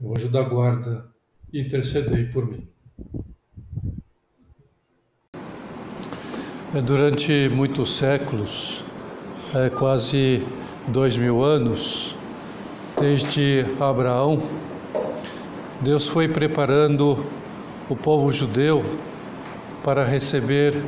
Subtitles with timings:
[0.00, 1.06] meu anjo da guarda,
[1.52, 2.68] intercedei por mim.
[6.72, 8.84] É, durante muitos séculos,
[9.52, 10.46] é, quase
[10.86, 12.14] dois mil anos,
[13.00, 14.38] desde Abraão,
[15.80, 17.24] Deus foi preparando
[17.88, 18.84] o povo judeu
[19.82, 20.80] para receber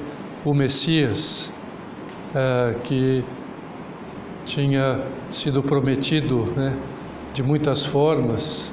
[0.44, 1.52] o Messias,
[2.32, 3.24] é, que
[4.44, 6.78] tinha sido prometido né,
[7.34, 8.72] de muitas formas,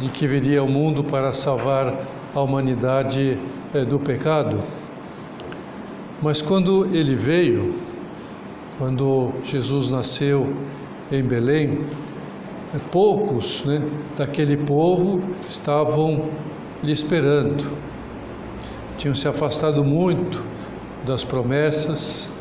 [0.00, 1.94] de que viria ao mundo para salvar
[2.34, 3.38] a humanidade
[3.74, 4.62] é, do pecado.
[6.22, 7.74] Mas quando ele veio,
[8.78, 10.54] quando Jesus nasceu
[11.12, 11.84] em Belém,
[12.74, 16.30] é, poucos né, daquele povo estavam
[16.82, 17.70] lhe esperando.
[18.96, 20.42] Tinham se afastado muito
[21.04, 22.32] das promessas,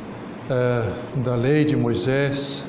[0.50, 2.66] é, da lei de Moisés,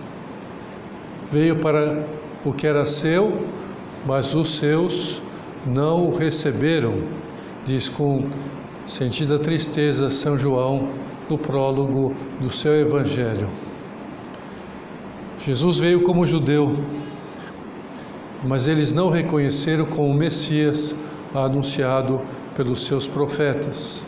[1.31, 2.05] veio para
[2.45, 3.47] o que era seu,
[4.07, 5.23] mas os seus
[5.67, 7.03] não o receberam,
[7.65, 8.29] diz com
[8.87, 10.89] sentida tristeza São João
[11.29, 13.49] no prólogo do seu Evangelho.
[15.45, 16.75] Jesus veio como judeu,
[18.45, 20.97] mas eles não reconheceram como Messias
[21.35, 22.21] anunciado
[22.57, 24.05] pelos seus profetas.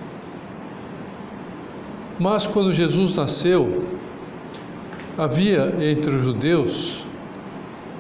[2.19, 3.85] Mas quando Jesus nasceu,
[5.17, 7.07] havia entre os judeus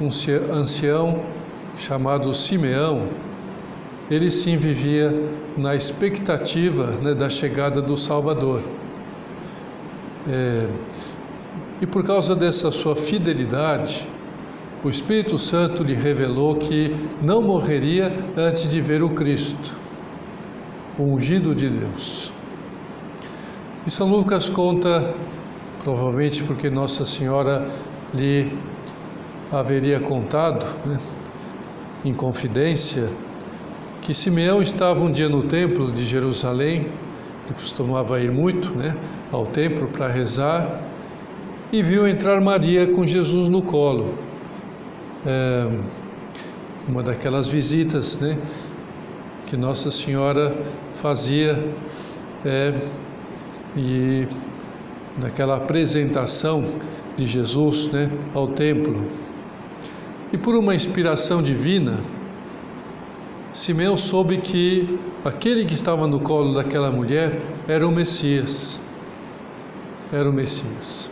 [0.00, 0.08] um
[0.52, 1.22] ancião
[1.76, 3.08] chamado Simeão.
[4.10, 5.12] Ele sim vivia
[5.56, 8.62] na expectativa né, da chegada do Salvador.
[10.28, 10.68] É,
[11.80, 14.08] e por causa dessa sua fidelidade,
[14.84, 19.74] o Espírito Santo lhe revelou que não morreria antes de ver o Cristo,
[20.98, 22.32] o ungido de Deus.
[23.86, 25.14] E São Lucas conta,
[25.82, 27.68] provavelmente porque Nossa Senhora
[28.14, 28.52] lhe
[29.50, 30.98] haveria contado, né,
[32.04, 33.08] em confidência,
[34.00, 36.86] que Simeão estava um dia no templo de Jerusalém,
[37.44, 38.96] ele costumava ir muito né,
[39.30, 40.80] ao templo para rezar,
[41.72, 44.14] e viu entrar Maria com Jesus no colo.
[45.24, 45.66] É,
[46.88, 48.36] uma daquelas visitas né,
[49.46, 50.54] que Nossa Senhora
[50.94, 51.64] fazia
[52.44, 52.74] é,
[53.76, 54.26] e
[55.18, 56.64] naquela apresentação
[57.16, 59.06] de Jesus né, ao templo.
[60.32, 62.00] E por uma inspiração divina,
[63.52, 68.80] Simeão soube que aquele que estava no colo daquela mulher era o Messias.
[70.12, 71.10] Era o Messias.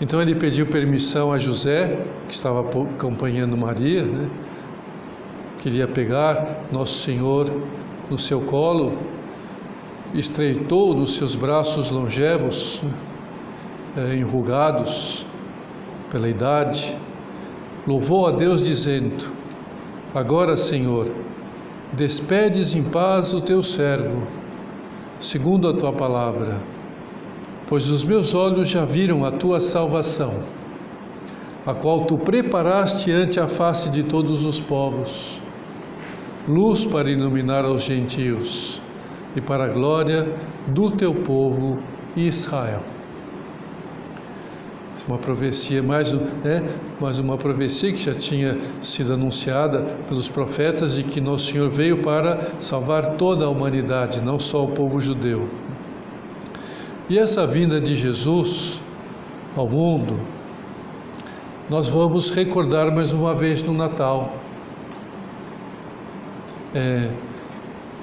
[0.00, 4.30] Então ele pediu permissão a José, que estava acompanhando Maria, né?
[5.58, 7.50] queria pegar Nosso Senhor
[8.08, 8.96] no seu colo
[10.14, 12.82] estreitou nos seus braços longevos,
[13.96, 15.26] é, enrugados
[16.10, 16.96] pela idade,
[17.86, 19.32] louvou a Deus dizendo:
[20.14, 21.10] Agora, Senhor,
[21.92, 24.26] despedes em paz o teu servo,
[25.20, 26.60] segundo a tua palavra,
[27.68, 30.42] pois os meus olhos já viram a tua salvação,
[31.64, 35.40] a qual tu preparaste ante a face de todos os povos,
[36.48, 38.80] luz para iluminar aos gentios
[39.34, 40.32] e para a glória
[40.68, 41.78] do teu povo
[42.16, 42.95] Israel.
[45.08, 46.62] Uma profecia, mais, né,
[47.00, 52.02] mais uma profecia que já tinha sido anunciada pelos profetas de que Nosso Senhor veio
[52.02, 55.48] para salvar toda a humanidade, não só o povo judeu.
[57.08, 58.80] E essa vinda de Jesus
[59.56, 60.18] ao mundo,
[61.70, 64.34] nós vamos recordar mais uma vez no Natal.
[66.74, 67.10] É,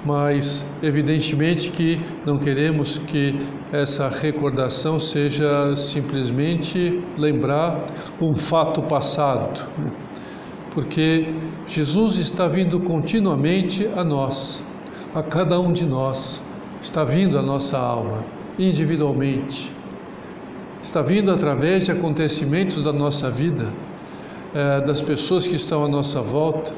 [0.04, 3.38] mas evidentemente que não queremos que
[3.72, 7.84] essa recordação seja simplesmente lembrar
[8.20, 9.90] um fato passado, né?
[10.72, 11.32] porque
[11.66, 14.62] Jesus está vindo continuamente a nós,
[15.14, 16.42] a cada um de nós,
[16.82, 18.24] está vindo a nossa alma,
[18.58, 19.72] individualmente,
[20.82, 23.72] está vindo através de acontecimentos da nossa vida,
[24.54, 26.74] eh, das pessoas que estão à nossa volta.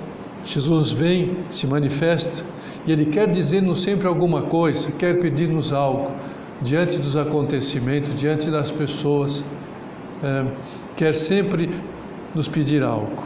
[0.46, 2.44] Jesus vem, se manifesta
[2.86, 6.12] e Ele quer dizer-nos sempre alguma coisa, quer pedir-nos algo
[6.62, 9.44] diante dos acontecimentos, diante das pessoas,
[10.22, 10.44] é,
[10.94, 11.68] quer sempre
[12.34, 13.24] nos pedir algo.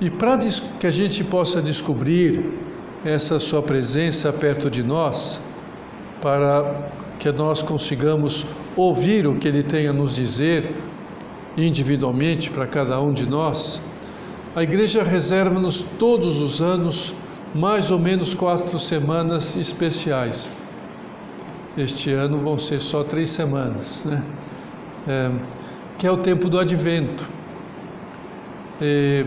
[0.00, 0.38] E para
[0.78, 2.52] que a gente possa descobrir
[3.04, 5.42] essa Sua presença perto de nós,
[6.22, 8.46] para que nós consigamos
[8.76, 10.74] ouvir o que Ele tem a nos dizer
[11.56, 13.82] individualmente para cada um de nós,
[14.56, 17.14] a Igreja reserva-nos todos os anos
[17.54, 20.50] mais ou menos quatro semanas especiais.
[21.76, 24.22] Este ano vão ser só três semanas, né?
[25.06, 25.30] É,
[25.98, 27.28] que é o tempo do Advento,
[28.80, 29.24] e,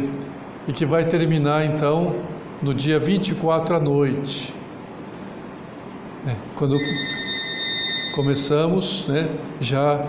[0.67, 2.15] e que vai terminar então
[2.61, 4.53] no dia 24 à noite,
[6.25, 6.77] é, quando
[8.15, 9.29] começamos né,
[9.61, 10.03] já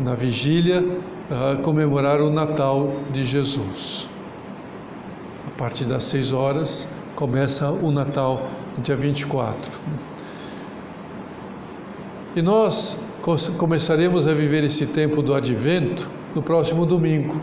[0.00, 0.84] na vigília
[1.30, 4.11] a comemorar o Natal de Jesus.
[5.62, 8.48] Partir das seis horas começa o Natal,
[8.82, 9.70] dia 24.
[12.34, 13.00] E nós
[13.56, 17.40] começaremos a viver esse tempo do advento no próximo domingo.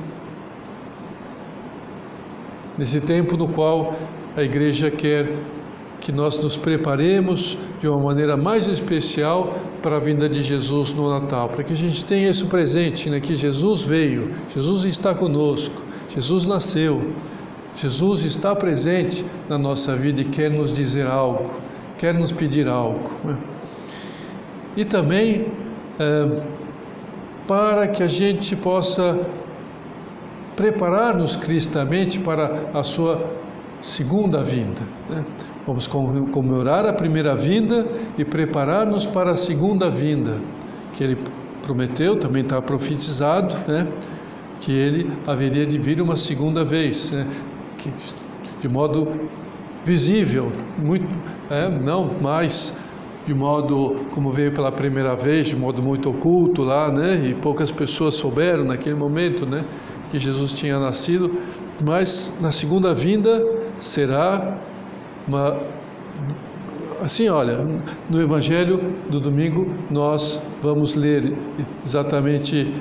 [2.78, 3.96] Nesse tempo no qual
[4.36, 5.38] a igreja quer
[6.02, 11.10] que nós nos preparemos de uma maneira mais especial para a vinda de Jesus no
[11.10, 13.22] Natal, para que a gente tenha isso presente, né?
[13.22, 17.14] que Jesus veio, Jesus está conosco, Jesus nasceu,
[17.76, 21.50] Jesus está presente na nossa vida e quer nos dizer algo,
[21.98, 23.12] quer nos pedir algo.
[23.24, 23.38] Né?
[24.76, 25.48] E também
[26.00, 26.42] é,
[27.48, 29.20] para que a gente possa
[30.56, 33.34] preparar-nos cristamente para a sua
[33.82, 34.82] segunda vinda.
[35.10, 35.26] Né?
[35.66, 37.88] Vamos comemorar a primeira vinda
[38.18, 40.42] e preparar-nos para a segunda vinda,
[40.94, 41.18] que ele
[41.62, 43.88] prometeu, também está profetizado, né?
[44.60, 47.28] que ele haveria de vir uma segunda vez, né?
[47.80, 47.92] Que,
[48.62, 49.08] de modo
[49.84, 51.08] visível, muito,
[51.50, 52.78] é, não mais
[53.26, 57.28] de modo como veio pela primeira vez, de modo muito oculto lá, né?
[57.30, 59.66] E poucas pessoas souberam naquele momento, né?
[60.10, 61.32] Que Jesus tinha nascido,
[61.80, 63.46] mas na segunda vinda
[63.80, 64.58] será
[65.28, 65.58] uma
[67.02, 67.66] assim, olha,
[68.10, 71.34] no Evangelho do domingo nós vamos ler
[71.86, 72.74] exatamente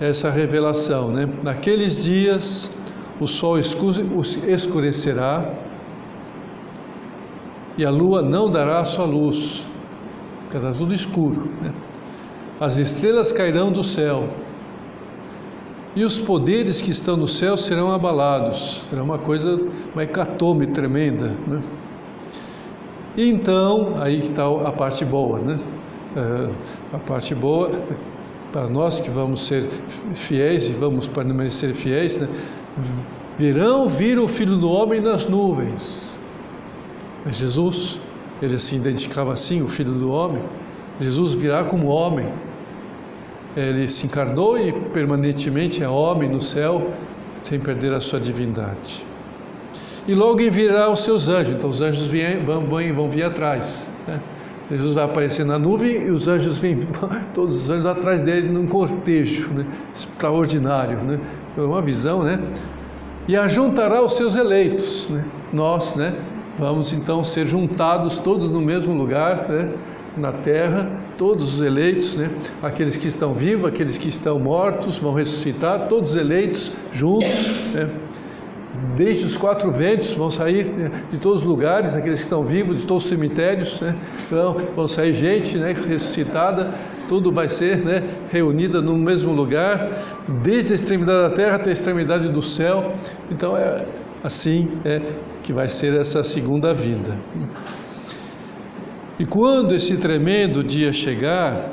[0.00, 1.28] essa revelação, né?
[1.42, 2.76] Naqueles dias
[3.20, 5.54] o sol escurecerá
[7.76, 9.64] e a lua não dará a sua luz,
[10.44, 11.48] ficará tudo escuro.
[11.60, 11.72] Né?
[12.60, 14.28] As estrelas cairão do céu
[15.96, 18.84] e os poderes que estão no céu serão abalados.
[18.90, 19.60] Será uma coisa,
[19.92, 21.36] uma hecatombe tremenda.
[21.46, 21.62] Né?
[23.16, 25.58] E então, aí que está a parte boa, né?
[26.16, 26.50] É,
[26.92, 27.70] a parte boa,
[28.52, 29.68] para nós que vamos ser
[30.14, 32.28] fiéis e vamos permanecer fiéis, né?
[33.38, 36.18] Virão vir o Filho do Homem nas nuvens.
[37.24, 38.00] Mas Jesus,
[38.42, 40.42] ele se identificava assim, o Filho do Homem.
[41.00, 42.28] Jesus virá como homem.
[43.56, 46.90] Ele se encarnou e permanentemente é homem no céu,
[47.42, 49.04] sem perder a sua divindade.
[50.06, 52.10] E logo enviará os seus anjos, então os anjos
[52.44, 53.90] vão, vão vir atrás.
[54.06, 54.20] Né?
[54.70, 56.78] Jesus vai aparecer na nuvem e os anjos vêm,
[57.32, 59.66] todos os anjos atrás dele num cortejo né?
[59.94, 60.98] extraordinário.
[60.98, 61.20] Né?
[61.56, 62.40] Uma visão, né?
[63.28, 65.24] E ajuntará os seus eleitos, né?
[65.52, 66.14] Nós, né?
[66.58, 69.70] Vamos então ser juntados todos no mesmo lugar, né?
[70.16, 72.30] Na terra, todos os eleitos, né?
[72.62, 77.88] Aqueles que estão vivos, aqueles que estão mortos vão ressuscitar, todos eleitos juntos, né?
[78.96, 82.78] Desde os quatro ventos, vão sair né, de todos os lugares, aqueles que estão vivos,
[82.78, 83.96] de todos os cemitérios, né,
[84.30, 86.74] vão, vão sair gente né, ressuscitada,
[87.08, 89.90] tudo vai ser né, reunida no mesmo lugar,
[90.42, 92.94] desde a extremidade da terra até a extremidade do céu.
[93.30, 93.84] Então é
[94.22, 95.00] assim é,
[95.42, 97.18] que vai ser essa segunda vinda.
[99.18, 101.70] E quando esse tremendo dia chegar,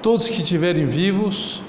[0.00, 1.62] todos que estiverem vivos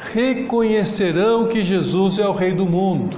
[0.00, 3.16] reconhecerão que Jesus é o Rei do mundo.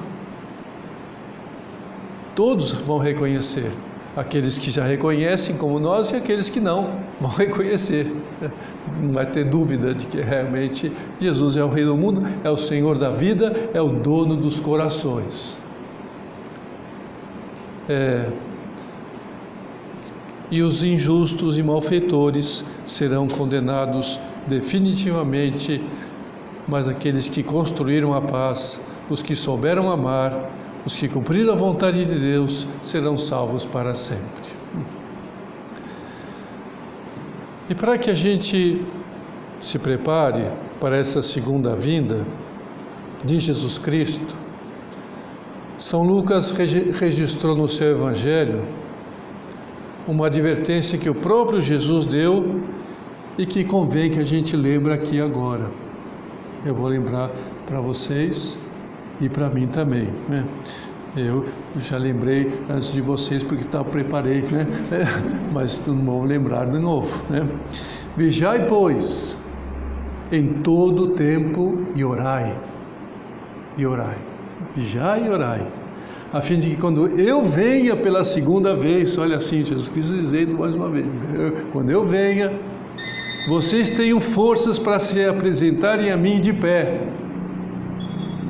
[2.35, 3.71] Todos vão reconhecer.
[4.17, 8.11] Aqueles que já reconhecem, como nós, e aqueles que não vão reconhecer.
[9.01, 12.57] Não vai ter dúvida de que realmente Jesus é o Rei do mundo, é o
[12.57, 15.59] Senhor da vida, é o dono dos corações.
[17.89, 18.31] É,
[20.51, 25.83] e os injustos e malfeitores serão condenados definitivamente
[26.69, 30.51] mas aqueles que construíram a paz, os que souberam amar,
[30.85, 34.59] os que cumpriram a vontade de Deus, serão salvos para sempre.
[37.71, 38.85] E para que a gente
[39.61, 42.27] se prepare para essa segunda vinda
[43.25, 44.37] de Jesus Cristo,
[45.77, 48.65] São Lucas registrou no seu Evangelho
[50.07, 52.63] uma advertência que o próprio Jesus deu
[53.37, 55.88] e que convém que a gente lembre aqui agora
[56.65, 57.31] eu vou lembrar
[57.67, 58.59] para vocês
[59.21, 60.09] e para mim também.
[60.29, 60.45] Né?
[61.17, 61.45] Eu
[61.79, 64.67] já lembrei antes de vocês porque tá, preparei, né?
[65.53, 67.49] Mas não vou lembrar de novo, né?
[68.17, 69.41] Vigiai, pois,
[70.31, 72.57] em todo tempo e orai.
[73.77, 74.19] E orai.
[74.75, 75.67] Vigiai e orai.
[76.33, 80.59] A fim de que quando eu venha pela segunda vez, olha assim, Jesus Cristo dizendo
[80.59, 81.07] mais uma vez,
[81.73, 82.53] quando eu venha,
[83.49, 87.01] vocês tenham forças para se apresentarem a mim de pé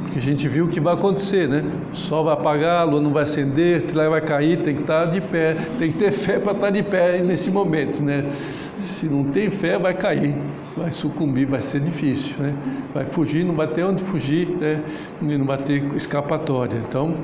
[0.08, 1.62] porque a gente viu o que vai acontecer, né?
[1.92, 5.04] O sol vai apagar, a lua não vai acender, o vai cair, tem que estar
[5.04, 8.24] de pé, tem que ter fé para estar de pé nesse momento, né?
[8.30, 10.34] Se não tem fé, vai cair,
[10.74, 12.54] vai sucumbir, vai ser difícil, né?
[12.94, 14.82] Vai fugir, não vai ter onde fugir, né?
[15.20, 16.82] Não vai ter escapatória.
[16.88, 17.14] Então,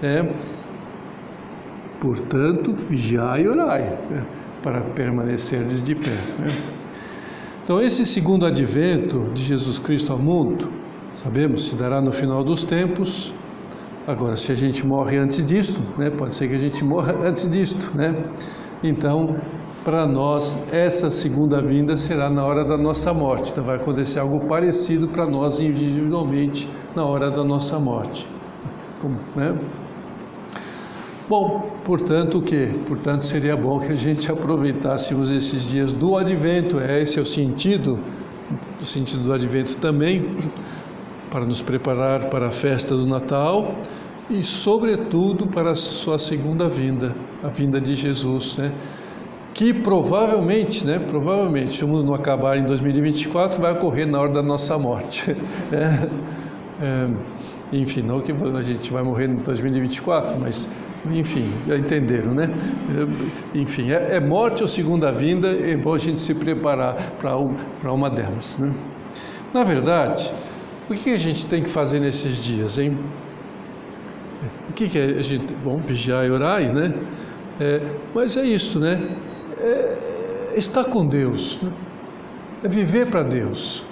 [0.00, 0.24] é,
[2.00, 4.24] portanto, vigiai e orai, né?
[4.62, 6.16] para permanecerdes de pé.
[6.38, 6.85] Né?
[7.66, 10.70] Então, esse segundo advento de Jesus Cristo ao mundo
[11.16, 13.32] Sabemos, se dará no final dos tempos.
[14.06, 17.48] Agora, se a gente morre antes disto, né, pode ser que a gente morra antes
[17.48, 18.22] disto, né?
[18.84, 19.34] Então,
[19.82, 23.50] para nós, essa segunda vinda será na hora da nossa morte.
[23.50, 28.28] Então, vai acontecer algo parecido para nós individualmente na hora da nossa morte.
[29.00, 29.58] Como, né?
[31.28, 32.68] Bom, portanto, o que?
[32.86, 37.26] Portanto, seria bom que a gente aproveitássemos esses dias do advento, é esse é o
[37.26, 37.98] sentido,
[38.80, 40.36] o sentido do advento também,
[41.30, 43.74] para nos preparar para a festa do Natal
[44.30, 48.72] e, sobretudo, para a sua segunda vinda, a vinda de Jesus, né?
[49.56, 54.30] que provavelmente, né, provavelmente, se o mundo não acabar em 2024, vai ocorrer na hora
[54.30, 55.34] da nossa morte.
[56.78, 57.08] É, é,
[57.72, 60.68] enfim, não que a gente vai morrer em 2024, mas,
[61.12, 62.50] enfim, já entenderam, né?
[63.54, 67.36] É, enfim, é, é morte ou segunda vinda, é bom a gente se preparar para
[67.36, 68.72] um, uma delas, né?
[69.52, 70.32] Na verdade,
[70.88, 72.96] o que a gente tem que fazer nesses dias, hein?
[74.68, 75.52] O que, que a gente.
[75.64, 76.94] Bom, vigiar e orar, né?
[77.58, 77.80] É,
[78.14, 79.00] mas é isso, né?
[79.58, 81.72] É, estar com Deus, né?
[82.62, 83.84] é viver para Deus.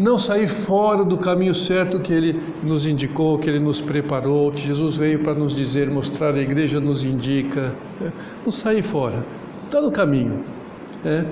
[0.00, 4.62] Não sair fora do caminho certo que Ele nos indicou, que Ele nos preparou, que
[4.62, 7.74] Jesus veio para nos dizer, mostrar, a igreja nos indica.
[8.00, 8.10] Né?
[8.42, 9.26] Não sair fora,
[9.66, 10.42] está no caminho.
[11.04, 11.26] É?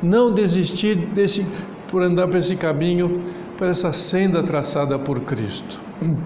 [0.00, 1.44] Não desistir desse,
[1.88, 3.22] por andar por esse caminho,
[3.58, 5.80] por essa senda traçada por Cristo.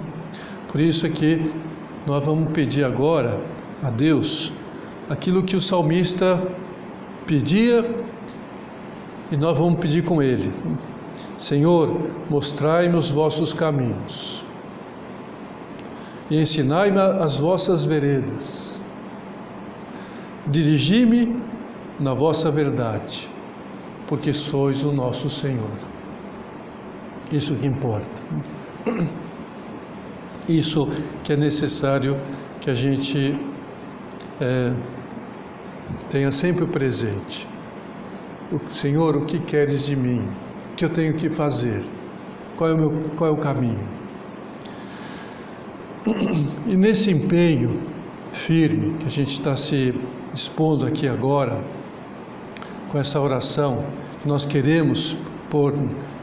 [0.68, 1.50] Por isso é que
[2.06, 3.40] nós vamos pedir agora
[3.82, 4.52] a Deus
[5.08, 6.42] aquilo que o salmista
[7.26, 7.88] pedia
[9.32, 10.52] e nós vamos pedir com ele.
[11.36, 11.96] Senhor,
[12.30, 14.44] mostrai-me os vossos caminhos
[16.30, 18.80] e ensinai-me as vossas veredas.
[20.46, 21.40] Dirigi-me
[21.98, 23.28] na vossa verdade
[24.06, 25.70] porque sois o nosso Senhor.
[27.30, 28.22] Isso que importa.
[30.48, 30.88] Isso
[31.24, 32.16] que é necessário
[32.60, 33.36] que a gente
[34.40, 34.72] é,
[36.08, 37.48] tenha sempre presente.
[38.52, 40.28] O, Senhor, o que queres de mim?
[40.76, 41.82] Que eu tenho que fazer?
[42.56, 43.80] Qual é o, meu, qual é o caminho?
[46.66, 47.80] E nesse empenho
[48.30, 49.94] firme que a gente está se
[50.34, 51.58] expondo aqui agora,
[52.88, 53.84] com essa oração
[54.20, 55.16] que nós queremos
[55.50, 55.72] por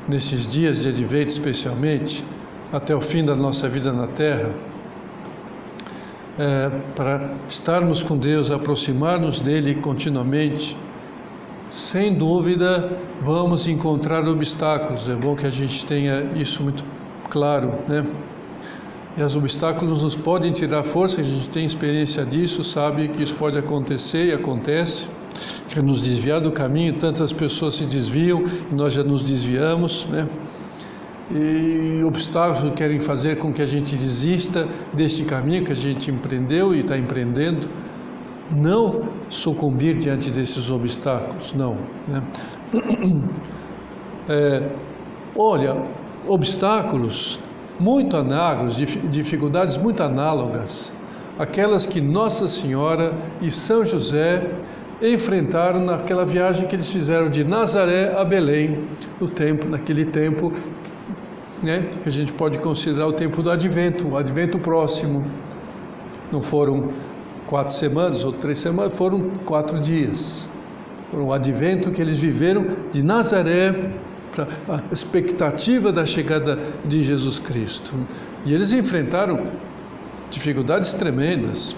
[0.07, 2.23] nesses dias de advento especialmente,
[2.71, 4.51] até o fim da nossa vida na Terra,
[6.37, 10.77] é, para estarmos com Deus, aproximar-nos dele continuamente,
[11.69, 15.09] sem dúvida vamos encontrar obstáculos.
[15.09, 16.85] É bom que a gente tenha isso muito
[17.29, 18.05] claro, né?
[19.15, 23.35] E os obstáculos nos podem tirar força, a gente tem experiência disso, sabe que isso
[23.35, 25.07] pode acontecer e acontece
[25.67, 30.27] que nos desviar do caminho, tantas pessoas se desviam e nós já nos desviamos, né?
[31.31, 36.73] E obstáculos querem fazer com que a gente desista deste caminho que a gente empreendeu
[36.73, 37.69] e está empreendendo.
[38.51, 41.77] Não sucumbir diante desses obstáculos, não.
[42.07, 42.23] Né?
[44.29, 44.69] É,
[45.35, 45.83] olha,
[46.25, 47.37] obstáculos
[47.77, 48.77] muito análogos,
[49.11, 50.93] dificuldades muito análogas,
[51.37, 54.49] aquelas que Nossa Senhora e São José
[55.01, 58.87] enfrentaram naquela viagem que eles fizeram de Nazaré a Belém,
[59.19, 60.53] no tempo, naquele tempo,
[61.61, 65.25] né, que a gente pode considerar o tempo do Advento, o Advento próximo.
[66.31, 66.93] Não foram
[67.53, 70.49] quatro semanas ou três semanas, foram quatro dias.
[71.11, 73.91] Foram o Advento que eles viveram de Nazaré
[74.35, 77.93] para a expectativa da chegada de Jesus Cristo.
[78.43, 79.45] E eles enfrentaram
[80.31, 81.75] dificuldades tremendas,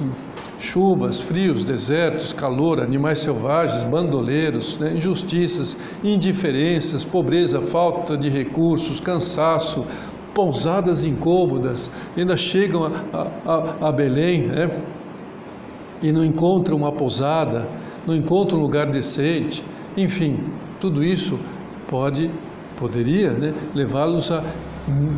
[0.58, 9.86] chuvas, frios, desertos, calor, animais selvagens, bandoleiros, né, injustiças, indiferenças, pobreza, falta de recursos, cansaço,
[10.34, 14.72] pousadas incômodas, ainda chegam a, a, a Belém né,
[16.06, 17.68] e não encontram uma pousada,
[18.06, 19.66] não encontram um lugar decente,
[19.98, 20.40] enfim,
[20.80, 21.40] tudo isso
[21.88, 22.30] pode,
[22.78, 24.44] poderia né, levá-los a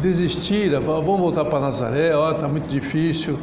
[0.02, 3.38] desistir, a, vamos voltar para Nazaré, ó, está muito difícil,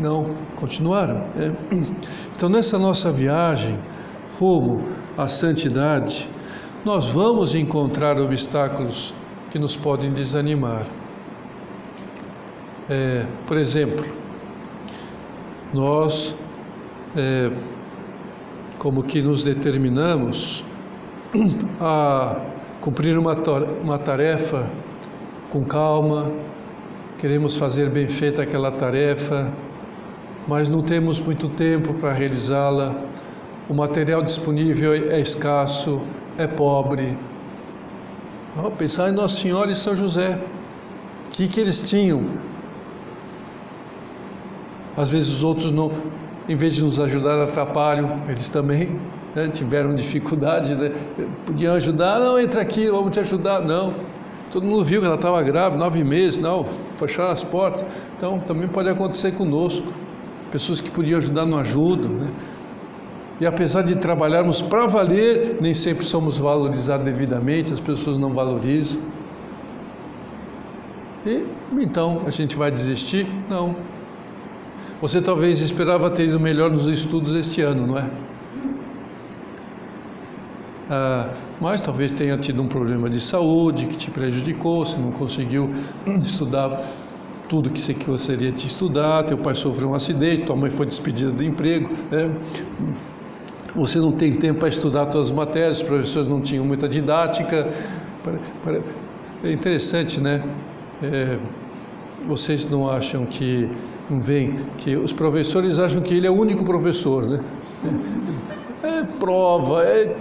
[0.00, 1.26] não, continuaram.
[1.34, 1.54] Né?
[2.34, 3.78] Então, nessa nossa viagem
[4.40, 4.82] rumo
[5.18, 6.26] à santidade,
[6.86, 9.12] nós vamos encontrar obstáculos
[9.50, 10.86] que nos podem desanimar.
[12.88, 14.06] É, por exemplo,
[15.72, 16.34] nós,
[17.16, 17.50] é,
[18.78, 20.64] como que nos determinamos
[21.80, 22.40] a
[22.80, 23.34] cumprir uma,
[23.82, 24.70] uma tarefa
[25.50, 26.30] com calma,
[27.18, 29.52] queremos fazer bem feita aquela tarefa,
[30.46, 32.94] mas não temos muito tempo para realizá-la,
[33.68, 36.00] o material disponível é escasso,
[36.38, 37.18] é pobre.
[38.54, 40.38] Vamos pensar em Nossa Senhora e São José.
[41.26, 42.24] O que, que eles tinham?
[44.96, 45.92] Às vezes os outros não,
[46.48, 48.98] em vez de nos ajudar, atrapalham, eles também
[49.34, 50.92] né, tiveram dificuldade, né?
[51.44, 53.94] podiam ajudar, não, entra aqui, vamos te ajudar, não.
[54.50, 56.64] Todo mundo viu que ela estava grávida, nove meses, não,
[56.96, 57.84] fecharam as portas.
[58.16, 59.86] Então também pode acontecer conosco.
[60.50, 62.10] Pessoas que podiam ajudar não ajudam.
[62.10, 62.30] Né?
[63.40, 69.02] E apesar de trabalharmos para valer, nem sempre somos valorizados devidamente, as pessoas não valorizam.
[71.26, 73.26] E então a gente vai desistir?
[73.50, 73.74] Não.
[75.00, 78.10] Você talvez esperava ter ido melhor nos estudos este ano, não é?
[80.88, 85.70] Ah, mas talvez tenha tido um problema de saúde que te prejudicou, você não conseguiu
[86.22, 86.80] estudar
[87.48, 91.30] tudo que você gostaria de estudar, teu pai sofreu um acidente, tua mãe foi despedida
[91.30, 92.34] do emprego, né?
[93.76, 97.68] você não tem tempo para estudar todas as matérias, os professores não tinham muita didática.
[99.44, 100.42] É interessante, né?
[101.02, 101.38] É,
[102.26, 103.68] vocês não acham que,
[104.08, 107.40] não veem, que os professores acham que ele é o único professor, né?
[108.82, 110.14] É prova, é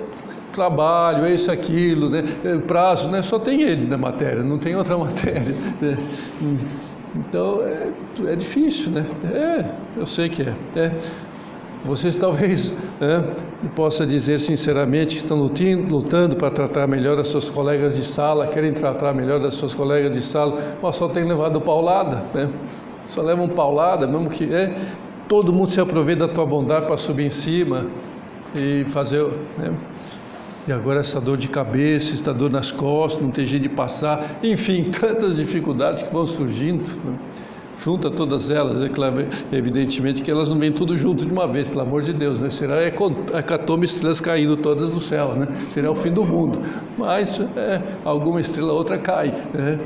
[0.52, 2.24] trabalho, é isso, aquilo, né?
[2.44, 3.22] É prazo, né?
[3.22, 5.56] Só tem ele na matéria, não tem outra matéria.
[5.82, 5.98] Né?
[7.16, 7.92] Então é,
[8.26, 9.06] é difícil, né?
[9.26, 9.66] É,
[9.98, 10.56] eu sei que é.
[10.76, 10.92] é.
[11.84, 13.24] Vocês talvez é,
[13.76, 18.74] possa dizer sinceramente que estão lutando para tratar melhor as suas colegas de sala, querem
[18.74, 22.50] tratar melhor as suas colegas de sala, mas só tem levado paulada, né?
[23.08, 24.76] Só levam paulada, mesmo que é,
[25.28, 27.88] todo mundo se aproveita da tua bondade para subir em cima
[28.56, 29.24] e fazer,
[29.58, 29.74] né?
[30.68, 34.40] E agora essa dor de cabeça, essa dor nas costas, não tem jeito de passar,
[34.42, 36.90] enfim, tantas dificuldades que vão surgindo.
[37.04, 37.20] Né?
[37.78, 41.68] Junta todas elas, é claro, evidentemente que elas não vêm tudo junto de uma vez,
[41.68, 42.50] pelo amor de Deus, né?
[42.50, 45.48] será hecatombe estrelas caindo todas do céu, né?
[45.70, 46.62] será o fim do mundo.
[46.98, 49.36] Mas é, alguma estrela outra cai.
[49.54, 49.78] Né?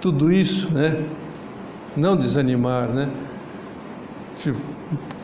[0.00, 1.02] Tudo isso, né?
[1.96, 3.08] Não desanimar, né?
[4.36, 4.60] Tipo,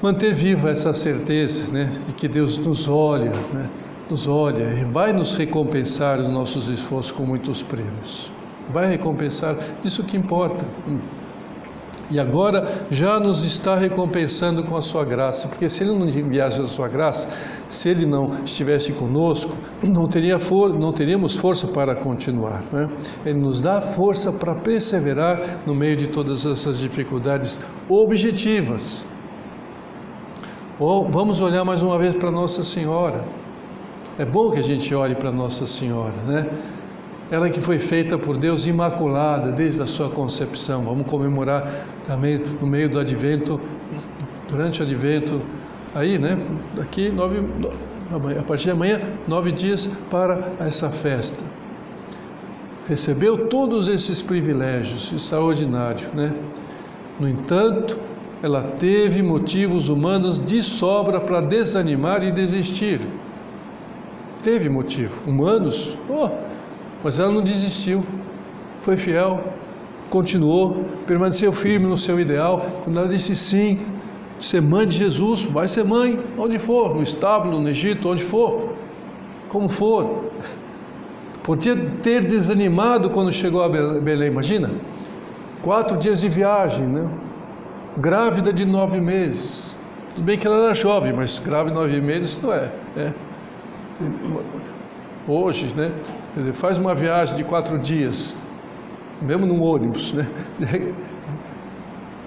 [0.02, 1.88] manter viva essa certeza né?
[2.06, 3.70] de que Deus nos olha, né?
[4.10, 8.32] nos olha e vai nos recompensar os nossos esforços com muitos prêmios.
[8.72, 10.66] Vai recompensar, isso que importa.
[12.10, 16.60] E agora já nos está recompensando com a sua graça, porque se ele não enviasse
[16.60, 17.28] a sua graça,
[17.66, 22.62] se ele não estivesse conosco, não, teria for, não teríamos força para continuar.
[22.72, 22.88] Né?
[23.24, 29.06] Ele nos dá força para perseverar no meio de todas essas dificuldades objetivas.
[30.78, 33.24] Ou vamos olhar mais uma vez para Nossa Senhora.
[34.18, 36.48] É bom que a gente olhe para Nossa Senhora, né?
[37.34, 40.84] Ela que foi feita por Deus imaculada desde a sua concepção.
[40.84, 43.60] Vamos comemorar também no meio do advento,
[44.48, 45.42] durante o advento,
[45.92, 46.38] aí, né?
[46.76, 47.42] Daqui nove,
[48.38, 51.42] a partir de amanhã, nove dias para essa festa.
[52.86, 56.32] Recebeu todos esses privilégios extraordinários, né?
[57.18, 57.98] No entanto,
[58.44, 63.00] ela teve motivos humanos de sobra para desanimar e desistir
[64.44, 65.28] teve motivo.
[65.28, 66.28] Humanos, oh,
[67.04, 68.02] mas ela não desistiu,
[68.80, 69.44] foi fiel,
[70.08, 72.66] continuou, permaneceu firme no seu ideal.
[72.82, 73.78] Quando ela disse sim,
[74.40, 78.74] ser mãe de Jesus, vai ser mãe, onde for, no estábulo, no Egito, onde for,
[79.48, 80.30] como for.
[81.42, 84.70] Podia ter desanimado quando chegou a Belém, imagina?
[85.62, 87.08] Quatro dias de viagem, né?
[87.96, 89.78] grávida de nove meses.
[90.14, 92.70] Tudo bem que ela era jovem, mas grávida de nove meses não é.
[92.96, 93.12] é
[95.26, 95.92] hoje, né?
[96.34, 98.36] Quer dizer, faz uma viagem de quatro dias,
[99.20, 100.26] mesmo num ônibus, né?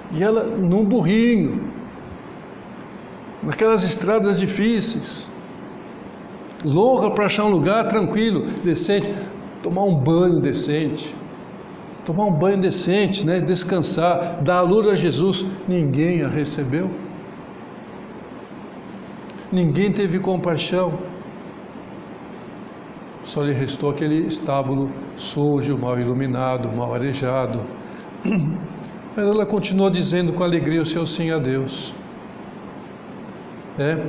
[0.10, 1.70] E ela num burrinho,
[3.44, 5.30] naquelas estradas difíceis,
[6.64, 9.14] louca para achar um lugar tranquilo, decente,
[9.62, 11.14] tomar um banho decente,
[12.06, 13.42] tomar um banho decente, né?
[13.42, 15.46] descansar, dar a luz a Jesus.
[15.68, 16.90] Ninguém a recebeu.
[19.52, 20.98] Ninguém teve compaixão.
[23.28, 27.60] Só lhe restou aquele estábulo sujo, mal iluminado, mal arejado.
[28.24, 31.94] Mas ela continuou dizendo com alegria o seu sim a Deus.
[33.78, 34.02] É,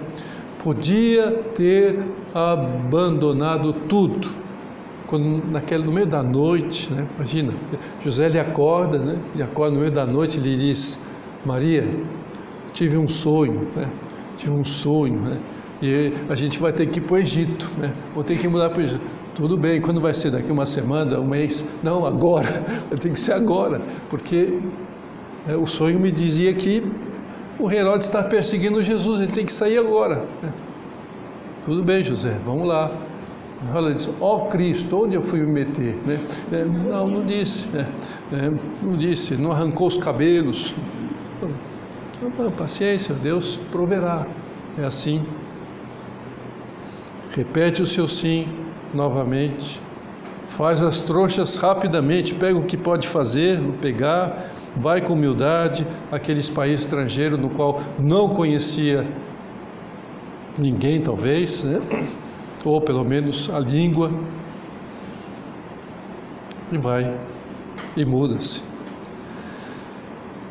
[0.62, 1.98] podia ter
[2.33, 4.28] abandonado tudo.
[5.09, 7.52] Quando, naquele, no meio da noite, né, imagina,
[7.98, 11.04] José ele acorda, né, ele acorda no meio da noite e lhe diz,
[11.44, 11.85] Maria,
[12.72, 13.90] tive um sonho, né,
[14.37, 15.38] tive um sonho, né,
[15.83, 18.70] e a gente vai ter que ir para o Egito, né, vou ter que mudar
[18.70, 19.00] para o Egito.
[19.33, 20.33] Tudo bem, quando vai ser?
[20.33, 21.70] Daqui uma semana, um mês?
[21.85, 22.48] Não, agora,
[22.98, 24.59] tem que ser agora, porque
[25.46, 26.85] é, o sonho me dizia que
[27.61, 30.24] o Herodes está perseguindo Jesus, ele tem que sair agora.
[30.42, 30.52] Né.
[31.64, 32.90] Tudo bem, José, vamos lá.
[33.72, 35.96] Ela disse, ó oh, Cristo, onde eu fui me meter?
[36.04, 36.18] Né?
[36.50, 37.87] É, não, não disse, né?
[38.33, 38.50] é,
[38.83, 40.74] não disse, não arrancou os cabelos.
[42.20, 44.26] Então, paciência, Deus proverá.
[44.76, 45.24] É assim.
[47.38, 48.48] Repete o seu sim
[48.92, 49.81] novamente.
[50.48, 56.81] Faz as trouxas rapidamente, pega o que pode fazer, pegar, vai com humildade aqueles países
[56.81, 59.07] estrangeiros no qual não conhecia
[60.59, 61.81] ninguém talvez, né?
[62.64, 64.11] ou pelo menos a língua,
[66.72, 67.16] e vai
[67.96, 68.67] e muda-se.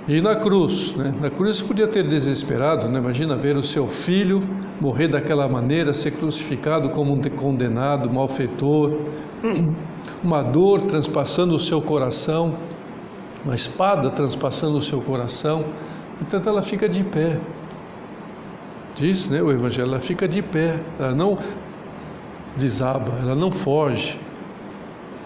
[0.07, 1.13] E na cruz, né?
[1.19, 2.97] na cruz podia ter desesperado, né?
[2.97, 4.41] imagina ver o seu filho
[4.79, 9.01] morrer daquela maneira, ser crucificado como um condenado, malfeitor,
[10.23, 12.57] uma dor transpassando o seu coração,
[13.43, 15.65] uma espada transpassando o seu coração,
[16.21, 17.37] entanto ela fica de pé,
[18.95, 21.37] diz né, o Evangelho, ela fica de pé, ela não
[22.55, 24.19] desaba, ela não foge.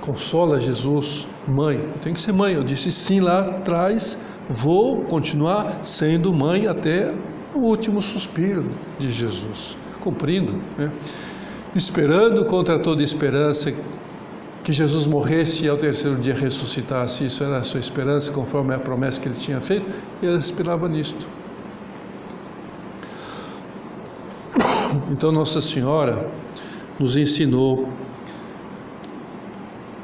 [0.01, 2.55] Consola Jesus, mãe, tem que ser mãe.
[2.55, 7.13] Eu disse sim lá atrás, vou continuar sendo mãe até
[7.53, 8.65] o último suspiro
[8.97, 10.91] de Jesus, cumprindo, né?
[11.75, 13.73] esperando contra toda esperança
[14.63, 17.25] que Jesus morresse e ao terceiro dia ressuscitasse.
[17.25, 20.87] Isso era a sua esperança, conforme a promessa que ele tinha feito, e ela esperava
[20.87, 21.27] nisto.
[25.09, 26.29] Então, Nossa Senhora
[26.99, 27.89] nos ensinou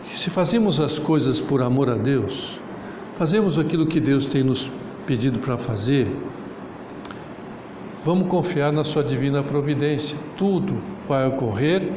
[0.04, 2.60] que se fazemos as coisas por amor a Deus,
[3.17, 4.71] fazemos aquilo que Deus tem nos
[5.08, 6.08] pedido para fazer,
[8.06, 10.17] vamos confiar na Sua divina providência.
[10.38, 11.91] Tudo vai ocorrer,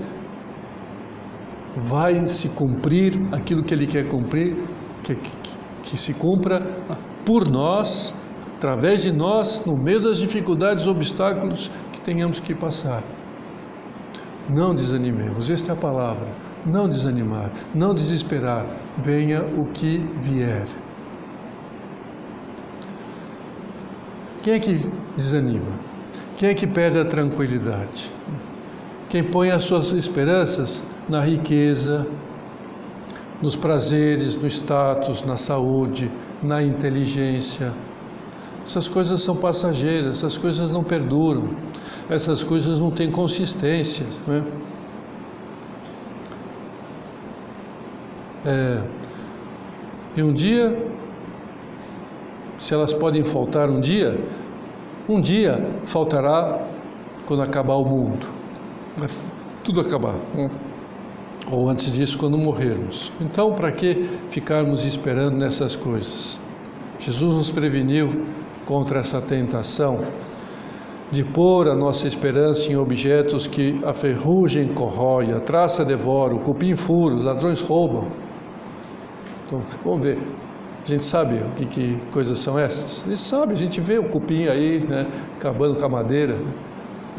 [1.77, 4.57] vai se cumprir aquilo que Ele quer cumprir,
[5.05, 5.33] que, que,
[5.83, 6.61] que se cumpra
[7.25, 8.15] por nós,
[8.57, 13.05] através de nós, no meio das dificuldades, obstáculos que tenhamos que passar.
[14.49, 16.29] Não desanimemos, esta é a palavra.
[16.65, 18.67] Não desanimar, não desesperar,
[19.03, 20.67] venha o que vier.
[24.43, 25.79] Quem é que desanima?
[26.37, 28.13] Quem é que perde a tranquilidade?
[29.09, 32.07] Quem põe as suas esperanças na riqueza,
[33.43, 36.11] nos prazeres, no status, na saúde,
[36.43, 37.73] na inteligência,
[38.63, 41.51] essas coisas são passageiras, essas coisas não perduram,
[42.09, 44.07] essas coisas não têm consistência.
[44.27, 44.45] Né?
[48.45, 48.83] É,
[50.17, 50.90] e um dia,
[52.61, 54.23] se elas podem faltar um dia,
[55.09, 56.61] um dia faltará
[57.27, 58.29] quando acabar o mundo,
[59.65, 60.17] tudo acabar.
[60.35, 60.51] Né?
[61.51, 63.11] Ou antes disso, quando morrermos.
[63.21, 66.39] Então, para que ficarmos esperando nessas coisas?
[66.99, 68.27] Jesus nos preveniu
[68.67, 70.05] contra essa tentação
[71.11, 76.41] de pôr a nossa esperança em objetos que a ferrugem corrói, a traça devora, o
[76.41, 78.07] cupim fura, os ladrões roubam.
[79.47, 80.19] Então, vamos ver.
[80.83, 83.05] A gente sabe o que, que coisas são essas?
[83.05, 86.37] A gente sabe, a gente vê o cupim aí, né, acabando com a madeira.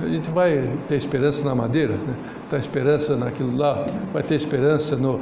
[0.02, 2.16] A gente vai ter esperança na madeira, né?
[2.50, 5.20] Tá esperança naquilo lá, vai ter esperança no.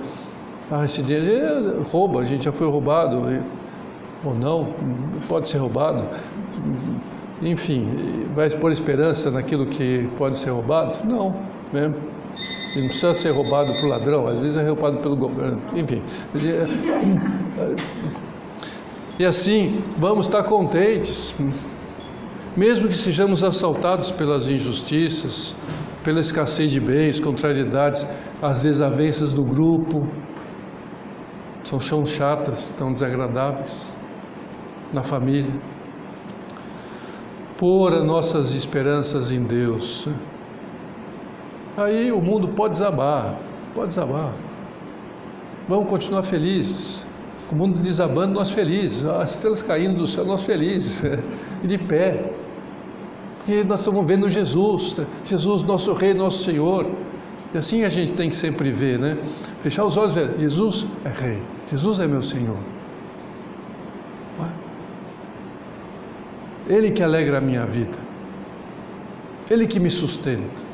[0.72, 1.22] Ah, esse dia
[1.92, 3.24] rouba, a gente já foi roubado
[4.24, 4.74] ou não,
[5.28, 6.04] pode ser roubado.
[7.42, 11.00] Enfim, vai pôr esperança naquilo que pode ser roubado?
[11.06, 11.36] Não,
[11.74, 11.94] né?
[12.76, 16.02] E não precisa ser roubado por ladrão, às vezes é roubado pelo governo, enfim.
[19.20, 21.36] E assim, vamos estar contentes,
[22.56, 25.54] mesmo que sejamos assaltados pelas injustiças,
[26.06, 28.08] pela escassez de bens, contrariedades,
[28.42, 30.08] as desavenças do grupo,
[31.66, 33.98] são chão chatas, tão desagradáveis.
[34.94, 35.54] na família.
[37.58, 40.08] Pôr as nossas esperanças em Deus.
[41.78, 43.38] Aí o mundo pode desabar,
[43.76, 44.34] pode desabar.
[45.68, 47.09] Vamos continuar felizes.
[47.52, 49.06] O mundo desabando, nós felizes.
[49.06, 51.04] As estrelas caindo do céu, nós felizes.
[51.64, 52.32] E de pé.
[53.40, 56.86] Porque nós estamos vendo Jesus, Jesus, nosso Rei, nosso Senhor.
[57.54, 59.18] E assim a gente tem que sempre ver, né?
[59.62, 62.58] Fechar os olhos e ver, Jesus é Rei, Jesus é meu Senhor.
[66.70, 67.98] Ele que alegra a minha vida,
[69.50, 70.70] Ele que me sustenta.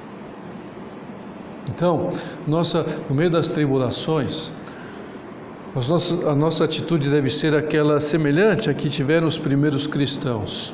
[1.70, 2.10] Então,
[2.46, 4.52] nossa, no meio das tribulações,
[5.76, 10.74] nossas, a nossa atitude deve ser aquela semelhante a que tiveram os primeiros cristãos.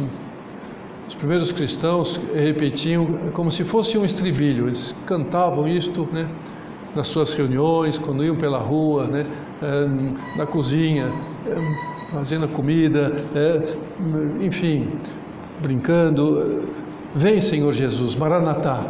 [1.08, 6.30] Os primeiros cristãos repetiam como se fosse um estribilho, eles cantavam isto né,
[6.96, 9.26] nas suas reuniões, quando iam pela rua, né,
[9.62, 9.88] eh,
[10.38, 11.10] na cozinha,
[11.48, 11.56] eh,
[12.12, 13.62] fazendo a comida, eh,
[14.40, 14.88] enfim,
[15.62, 16.62] brincando.
[17.16, 18.86] Vem, Senhor Jesus, Maranatá.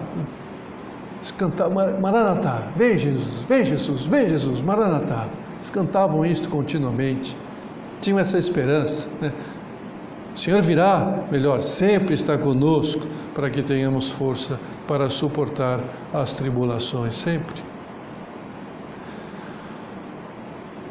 [1.15, 5.30] Eles cantavam, Maranatá, vem Jesus, vem Jesus, vem Jesus, Maranatá.
[5.62, 7.38] Eles cantavam isto continuamente,
[8.02, 9.12] tinham essa esperança.
[9.21, 9.32] Né?
[10.34, 15.80] O Senhor virá, melhor, sempre está conosco para que tenhamos força para suportar
[16.12, 17.62] as tribulações, sempre.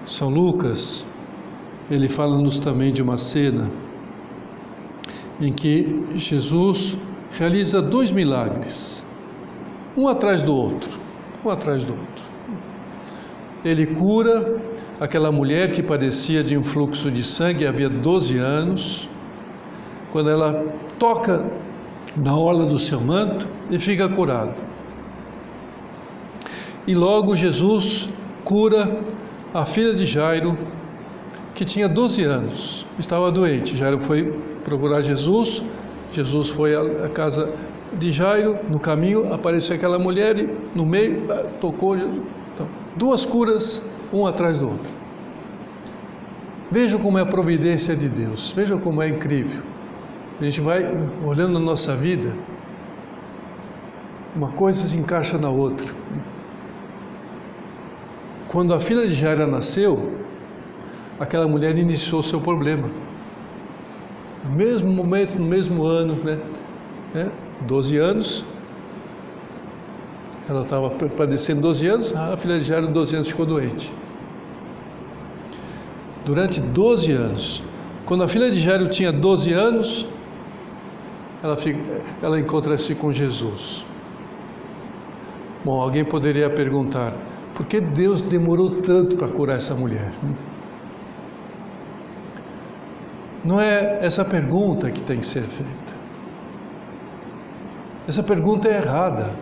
[0.06, 1.04] São Lucas,
[1.90, 3.68] ele fala-nos também de uma cena
[5.40, 6.96] em que Jesus
[7.33, 9.04] realiza dois milagres,
[9.96, 10.96] um atrás do outro,
[11.44, 12.30] um atrás do outro.
[13.64, 14.59] Ele cura
[14.99, 19.09] aquela mulher que padecia de um fluxo de sangue havia 12 anos
[20.11, 20.64] quando ela
[20.99, 21.44] toca
[22.16, 24.55] na orla do seu manto e fica curado.
[26.87, 28.09] E logo Jesus
[28.44, 29.01] cura
[29.53, 30.57] a filha de Jairo,
[31.55, 33.77] que tinha 12 anos, estava doente.
[33.77, 35.62] Jairo foi procurar Jesus,
[36.11, 37.53] Jesus foi à casa
[37.99, 41.96] de Jairo, no caminho apareceu aquela mulher e no meio ah, tocou.
[42.96, 44.92] Duas curas, um atrás do outro.
[46.70, 49.62] Veja como é a providência de Deus, veja como é incrível.
[50.40, 50.85] A gente vai
[51.24, 52.33] olhando a nossa vida,
[54.35, 55.92] uma coisa se encaixa na outra.
[58.48, 60.12] Quando a filha de Jaira nasceu,
[61.18, 62.88] aquela mulher iniciou seu problema.
[64.44, 66.38] No mesmo momento, no mesmo ano, né?
[67.12, 67.31] né?
[67.62, 68.44] 12 anos,
[70.48, 73.92] ela estava padecendo 12 anos, a filha de Jairo, 12 anos, ficou doente.
[76.24, 77.62] Durante 12 anos.
[78.05, 80.09] Quando a filha de Jairo tinha 12 anos,
[81.42, 81.57] ela,
[82.22, 83.85] ela encontra-se com Jesus.
[85.64, 87.14] Bom, alguém poderia perguntar:
[87.55, 90.11] por que Deus demorou tanto para curar essa mulher?
[93.44, 95.94] Não é essa pergunta que tem que ser feita.
[98.07, 99.35] Essa pergunta é errada.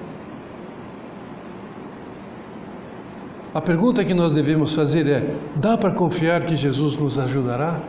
[3.59, 7.81] A pergunta que nós devemos fazer é: dá para confiar que Jesus nos ajudará?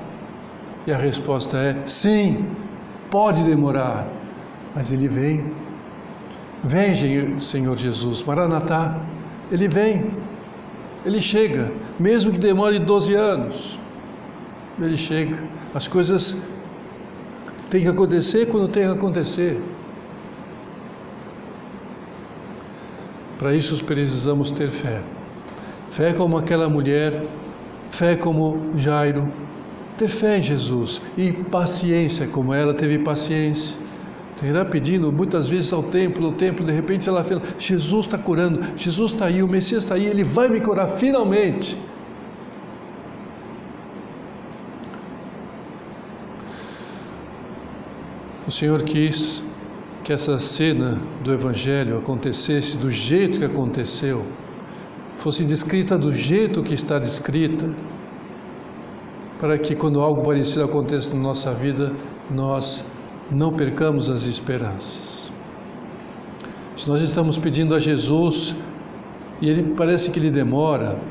[0.88, 2.43] E a resposta é: sim,
[3.12, 4.08] Pode demorar,
[4.75, 5.53] mas ele vem.
[6.63, 8.99] Vem, Senhor Jesus, Maranatá,
[9.51, 10.12] ele vem,
[11.05, 13.79] ele chega, mesmo que demore 12 anos,
[14.82, 15.39] ele chega.
[15.73, 16.36] As coisas
[17.69, 19.62] têm que acontecer quando tem que acontecer.
[23.38, 25.03] Para isso precisamos ter fé.
[25.89, 27.23] Fé como aquela mulher,
[27.89, 29.32] fé como Jairo,
[29.97, 33.78] ter fé em Jesus e paciência, como ela teve paciência.
[34.39, 38.62] Terá pedindo muitas vezes ao templo, ao templo, de repente ela fala: Jesus está curando,
[38.78, 41.78] Jesus está aí, o Messias está aí, ele vai me curar finalmente.
[48.47, 49.43] O Senhor quis
[50.04, 54.25] que essa cena do Evangelho acontecesse do jeito que aconteceu,
[55.19, 57.69] fosse descrita do jeito que está descrita
[59.38, 61.91] para que quando algo parecido aconteça na nossa vida,
[62.32, 62.86] nós
[63.29, 65.32] não percamos as esperanças.
[66.75, 68.55] Se nós estamos pedindo a Jesus
[69.41, 71.01] e ele parece que ele demora,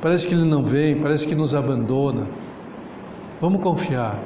[0.00, 2.28] parece que ele não vem, parece que nos abandona,
[3.40, 4.22] vamos confiar.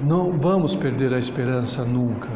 [0.00, 2.30] Não vamos perder a esperança nunca.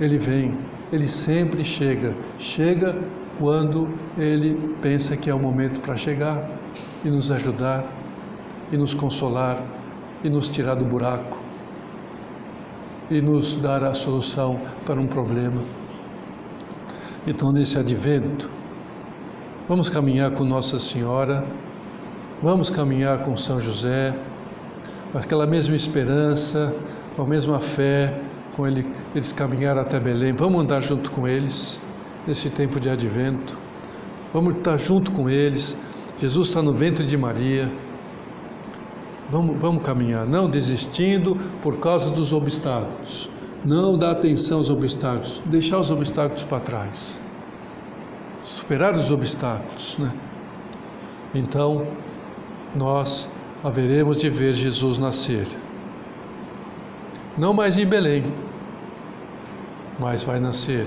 [0.00, 0.56] Ele vem,
[0.92, 2.14] ele sempre chega.
[2.38, 2.96] Chega
[3.38, 6.48] quando ele pensa que é o momento para chegar
[7.04, 7.84] e nos ajudar
[8.72, 9.62] e nos consolar
[10.24, 11.40] e nos tirar do buraco
[13.10, 15.62] e nos dar a solução para um problema.
[17.26, 18.50] Então, nesse advento,
[19.68, 21.44] vamos caminhar com Nossa Senhora,
[22.42, 24.16] vamos caminhar com São José,
[25.14, 26.74] aquela mesma esperança,
[27.14, 28.20] com a mesma fé,
[28.54, 30.32] com ele, eles caminharam até Belém.
[30.32, 31.80] Vamos andar junto com eles
[32.26, 33.58] nesse tempo de advento.
[34.32, 35.78] Vamos estar junto com eles.
[36.18, 37.70] Jesus está no ventre de Maria.
[39.30, 43.30] Vamos, vamos caminhar, não desistindo por causa dos obstáculos.
[43.64, 47.20] Não dar atenção aos obstáculos, deixar os obstáculos para trás.
[48.44, 50.14] Superar os obstáculos, né?
[51.34, 51.86] Então,
[52.74, 53.28] nós
[53.64, 55.46] haveremos de ver Jesus nascer.
[57.36, 58.24] Não mais em Belém,
[59.98, 60.86] mas vai nascer